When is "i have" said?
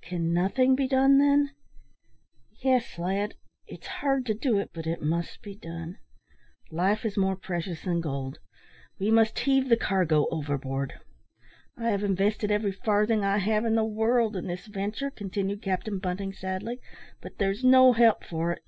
11.76-12.02, 13.24-13.66